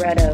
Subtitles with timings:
[0.00, 0.29] possible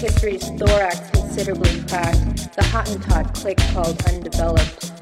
[0.00, 4.92] history's thorax considerably cracked, the Hottentot clique called undeveloped.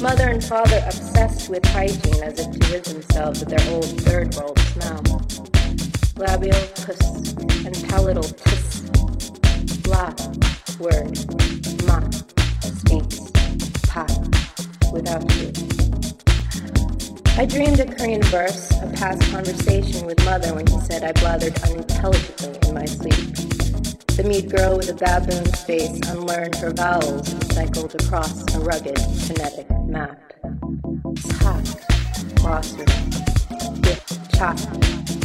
[0.00, 4.34] Mother and father obsessed with hygiene as if to rid themselves of their old third
[4.34, 5.02] world smell.
[6.16, 7.34] Labial puss
[7.66, 8.90] and palatal tis.
[9.86, 10.14] La,
[10.78, 11.18] word,
[11.84, 12.00] ma,
[12.62, 13.30] speaks,
[13.88, 14.06] pa,
[14.92, 15.52] without you.
[17.36, 18.69] I dreamed a Korean verse,
[25.00, 30.20] baboon's face unlearned her vowels cycled across a rugged phonetic map.
[31.16, 31.64] Sak,
[32.34, 32.84] glossary,
[33.80, 34.02] dip,
[34.34, 34.58] chop,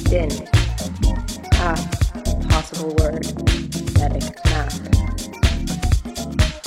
[0.05, 0.31] din,
[1.55, 1.75] ah,
[2.47, 3.25] possible word,
[3.91, 4.71] phonetic map.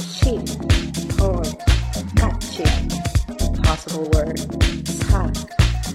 [0.05, 0.45] Sheep,
[1.17, 1.49] poem,
[2.21, 2.69] kachi,
[3.65, 4.39] possible word,
[4.87, 5.35] sak,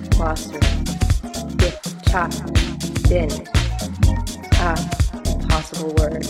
[0.10, 0.60] glossary,
[1.58, 2.32] dip, chop,
[3.04, 3.30] din,
[4.54, 5.03] ah,
[5.54, 6.26] possible word,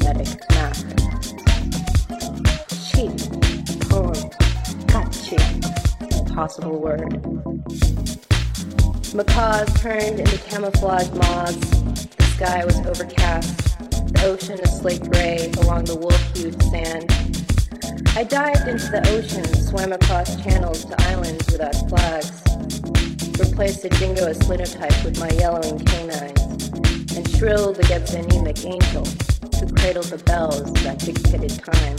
[0.00, 0.74] phonetic map.
[2.74, 3.14] Sheep,
[3.86, 4.30] poem, oh,
[4.90, 7.22] kachi, possible word.
[9.14, 11.70] Macaws turned into camouflage moths.
[12.16, 13.78] The sky was overcast.
[14.12, 17.06] The ocean a slate gray along the wolf-hued sand.
[18.16, 22.32] I dived into the ocean, swam across channels to islands without flags.
[23.38, 26.47] Replaced a dingo's linotype with my yellowing canines,
[27.38, 29.04] and shrilled against an anemic angel
[29.58, 31.96] who cradled the bells that dictated time.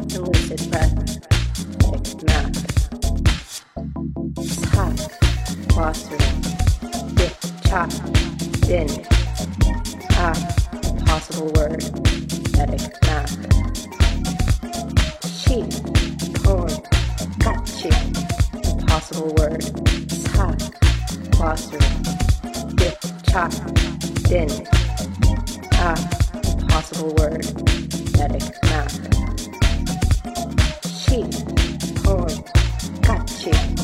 [0.00, 0.94] And lucid breath,
[1.78, 2.54] tick map.
[4.72, 4.98] Hack,
[5.68, 6.18] glossary,
[7.14, 7.34] dip,
[7.66, 7.90] chop,
[8.62, 8.88] din,
[10.12, 10.36] ah,
[11.06, 11.82] possible word,
[12.56, 13.28] medic map.
[15.24, 15.70] Sheep,
[16.42, 16.74] poem,
[17.40, 17.92] kachi,
[18.86, 19.62] possible word,
[20.34, 20.75] hack,
[21.36, 21.78] glossary,
[22.76, 23.52] dip, chop,
[24.24, 24.48] din,
[25.74, 25.96] ah,
[26.68, 27.44] possible word,
[28.16, 28.42] medic.
[30.86, 31.30] Sheep,
[32.02, 32.42] poem,
[33.02, 33.75] kachi,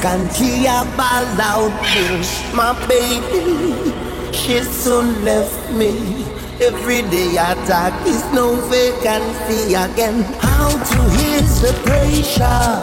[0.00, 2.30] Can't hear my loud news.
[2.54, 3.90] My baby,
[4.32, 6.22] she soon left me.
[6.62, 10.22] Every day I talk, is no vacancy again.
[10.38, 12.78] How to ease the pressure?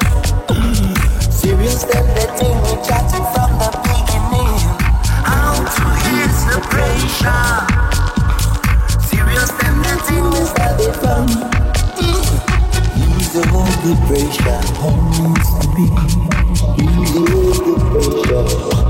[1.32, 4.59] Serious than the thing we from the beginning.
[5.24, 5.86] How to
[6.20, 7.55] ease the pressure?
[9.07, 11.28] Serious than the thing we started from.
[11.95, 12.28] Mm.
[12.99, 14.59] Ease the whole the pressure.
[14.84, 16.34] Almost to be.
[16.78, 17.26] You feel
[17.63, 18.84] the pressure.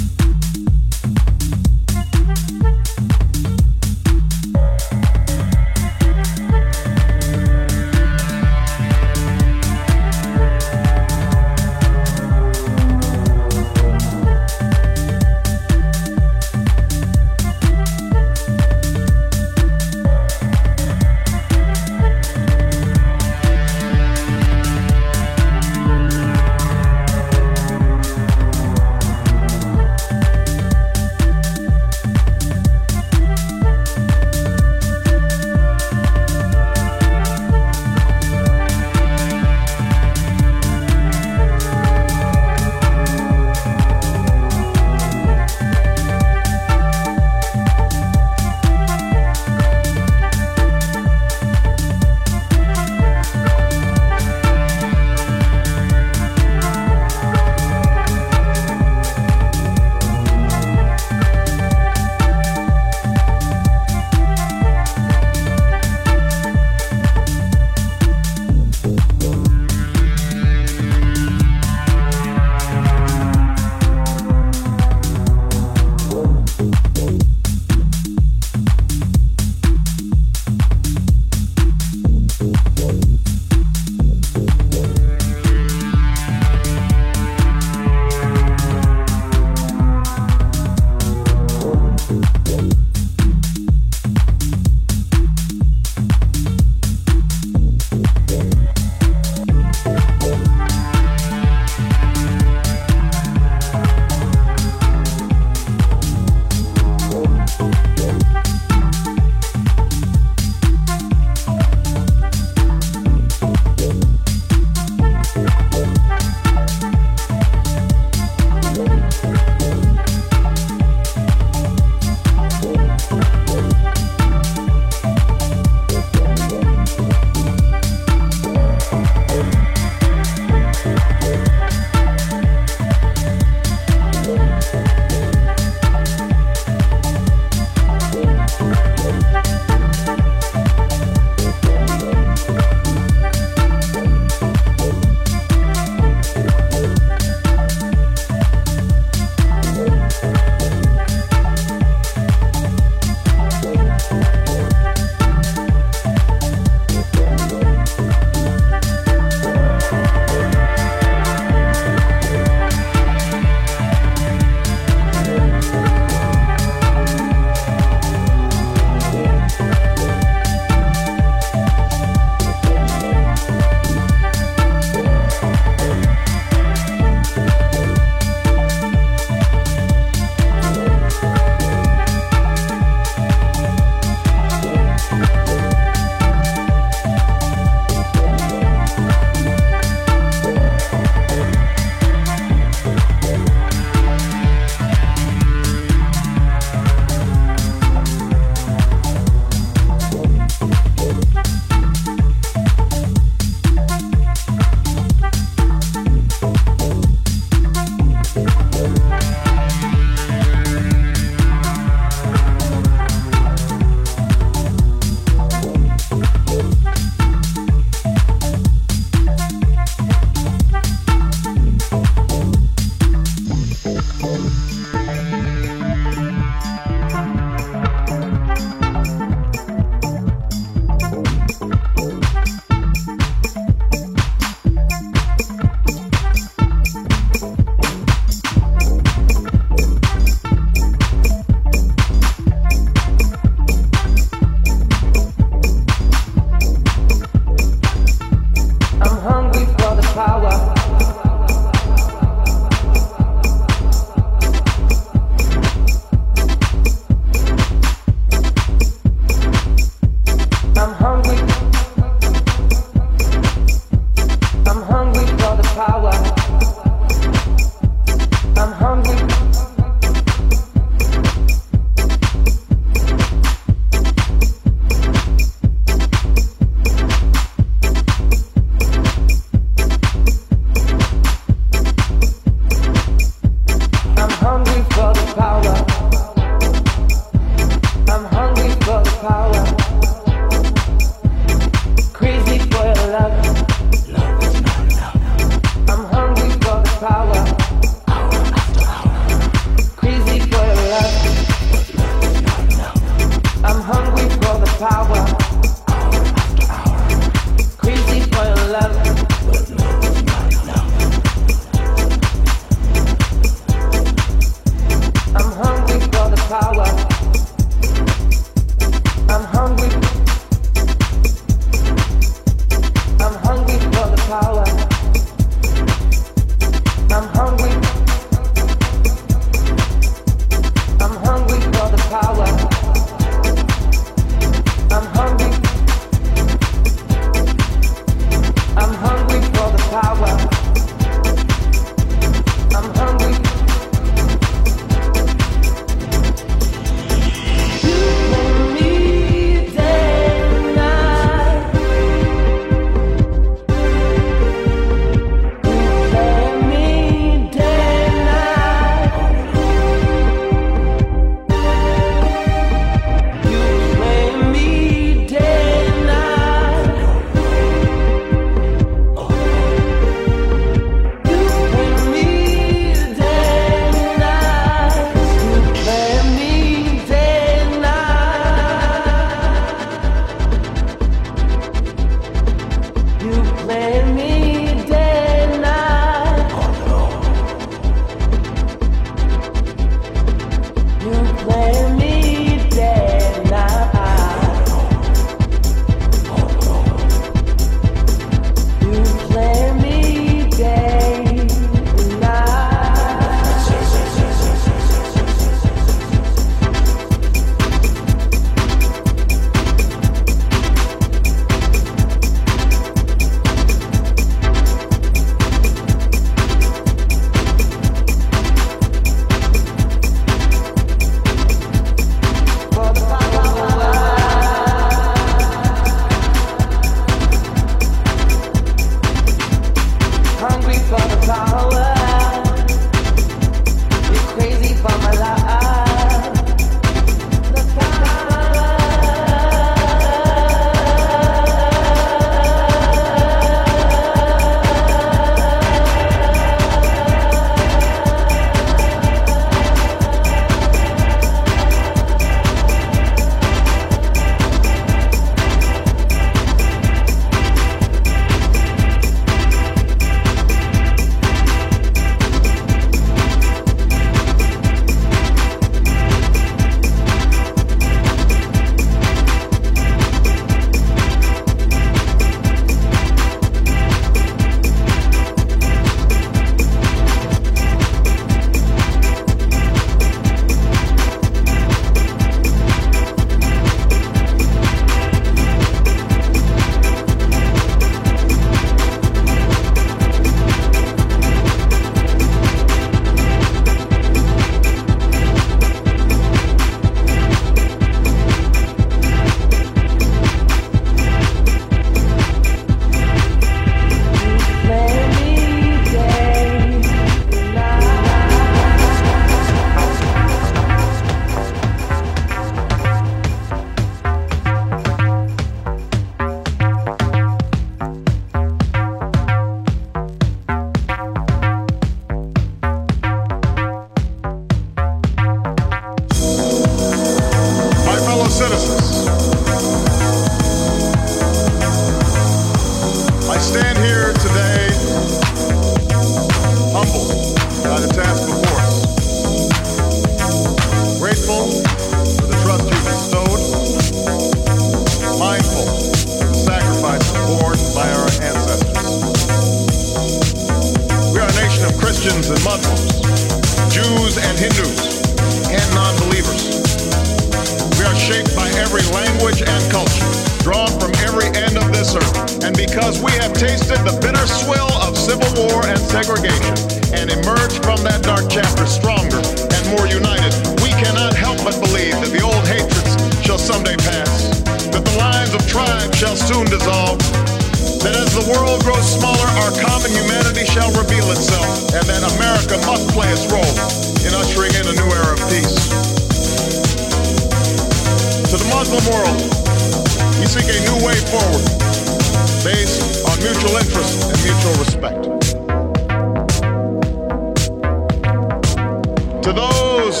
[599.28, 600.00] To those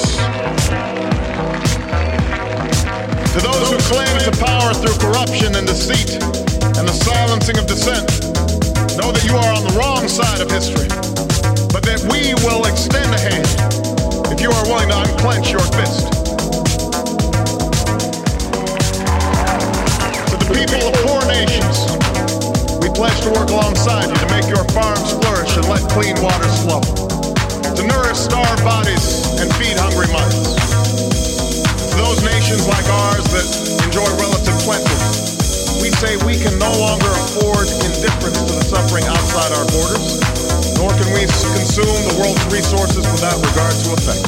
[3.28, 8.08] to those who claim to power through corruption and deceit and the silencing of dissent,
[8.96, 10.88] know that you are on the wrong side of history,
[11.68, 13.44] but that we will extend a hand
[14.32, 16.08] if you are willing to unclench your fist.
[20.24, 21.84] To the people of poor nations,
[22.80, 26.56] we pledge to work alongside you to make your farms flourish and let clean waters
[26.64, 27.07] flow,
[27.88, 30.52] nourish starved bodies and feed hungry minds.
[31.88, 33.48] To those nations like ours that
[33.88, 34.92] enjoy relative plenty,
[35.80, 40.20] we say we can no longer afford indifference to the suffering outside our borders,
[40.76, 41.24] nor can we
[41.56, 44.24] consume the world's resources without regard to effect.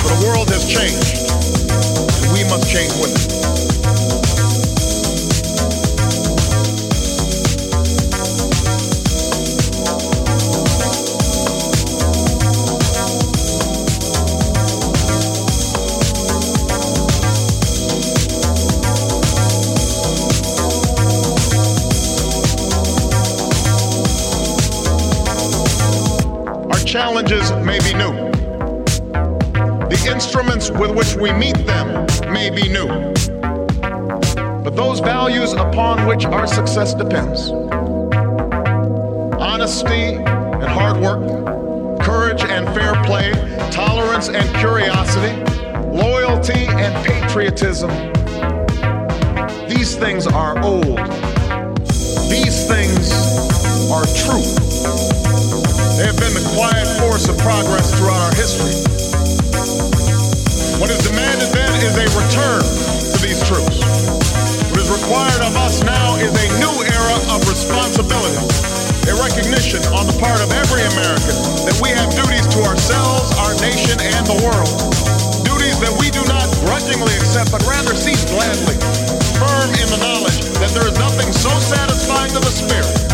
[0.00, 1.28] For the world has changed,
[2.24, 3.43] and we must change with it.
[26.94, 28.12] Challenges may be new.
[29.90, 32.86] The instruments with which we meet them may be new.
[34.62, 37.50] But those values upon which our success depends
[39.40, 43.32] honesty and hard work, courage and fair play,
[43.72, 45.34] tolerance and curiosity,
[45.90, 47.90] loyalty and patriotism
[49.68, 50.98] these things are old.
[52.30, 53.10] These things
[53.90, 54.73] are true.
[55.94, 58.74] They have been the quiet force of progress throughout our history.
[60.82, 62.66] What is demanded then is a return
[63.14, 63.78] to these truths.
[64.74, 68.42] What is required of us now is a new era of responsibility,
[69.06, 73.54] a recognition on the part of every American that we have duties to ourselves, our
[73.62, 74.74] nation, and the world.
[75.46, 78.74] Duties that we do not grudgingly accept, but rather seize gladly,
[79.38, 83.13] firm in the knowledge that there is nothing so satisfying to the spirit,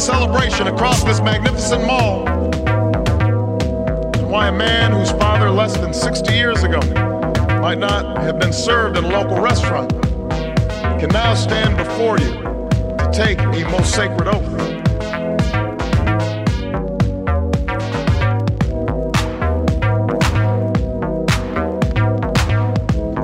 [0.00, 2.26] celebration across this magnificent mall
[4.16, 6.80] and why a man whose father less than 60 years ago
[7.60, 9.90] might not have been served in a local restaurant
[10.98, 12.30] can now stand before you
[12.96, 14.50] to take a most sacred oath.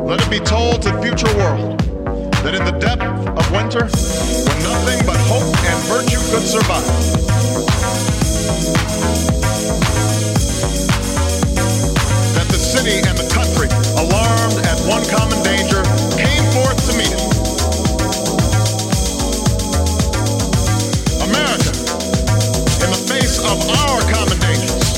[0.07, 1.76] Let it be told to future world
[6.57, 6.87] survive,
[12.33, 13.69] that the city and the country,
[14.01, 15.85] alarmed at one common danger,
[16.17, 17.21] came forth to meet it.
[21.29, 21.77] America,
[22.81, 24.97] in the face of our common dangers,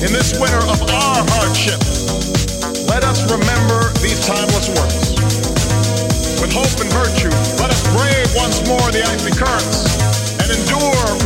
[0.00, 1.76] in this winter of our hardship,
[2.88, 5.12] let us remember these timeless words.
[6.40, 9.87] With hope and virtue, let us brave once more the icy currents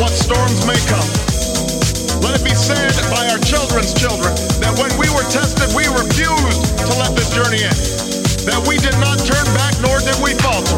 [0.02, 1.06] what storms may come.
[2.26, 6.74] Let it be said by our children's children that when we were tested, we refused
[6.74, 7.78] to let this journey end.
[8.42, 10.74] That we did not turn back nor did we falter.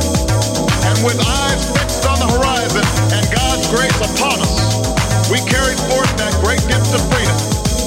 [0.84, 2.84] And with eyes fixed on the horizon
[3.16, 4.60] and God's grace upon us,
[5.32, 7.38] we carried forth that great gift of freedom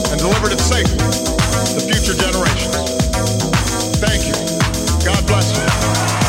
[0.09, 2.73] and delivered it safely to future generations.
[4.01, 4.34] Thank you.
[5.05, 6.26] God bless you.